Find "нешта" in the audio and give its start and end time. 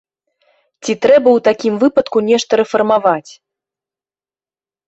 2.31-2.51